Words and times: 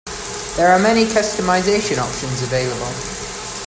There 0.57 0.67
are 0.67 0.79
many 0.79 1.03
customization 1.03 1.99
options 1.99 2.41
available. 2.41 2.91